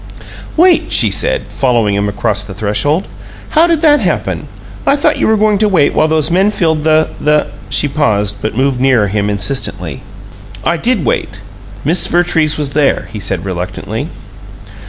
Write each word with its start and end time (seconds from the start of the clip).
"Wait!" 0.57 0.91
she 0.91 1.11
said, 1.11 1.43
following 1.47 1.93
him 1.93 2.09
across 2.09 2.43
the 2.43 2.55
threshold. 2.55 3.07
"How 3.49 3.67
did 3.67 3.81
that 3.81 3.99
happen? 3.99 4.47
I 4.83 4.95
thought 4.95 5.19
you 5.19 5.27
were 5.27 5.37
going 5.37 5.59
to 5.59 5.69
wait 5.69 5.93
while 5.93 6.07
those 6.07 6.31
men 6.31 6.49
filled 6.49 6.83
the 6.83 7.09
the" 7.21 7.49
She 7.69 7.87
paused, 7.87 8.37
but 8.41 8.57
moved 8.57 8.81
nearer 8.81 9.09
him 9.09 9.29
insistently. 9.29 10.01
"I 10.63 10.77
did 10.77 11.05
wait. 11.05 11.41
Miss 11.85 12.07
Vertrees 12.07 12.57
was 12.57 12.71
there," 12.71 13.09
he 13.13 13.19
said, 13.19 13.45
reluctantly. 13.45 14.07